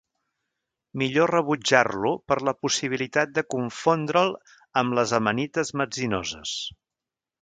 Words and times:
Millor 1.01 1.33
rebutjar-lo 1.35 2.13
per 2.31 2.37
la 2.49 2.53
possibilitat 2.67 3.35
de 3.35 3.43
confondre'l 3.55 4.33
amb 4.83 4.99
les 5.01 5.15
amanites 5.19 5.73
metzinoses. 5.83 6.57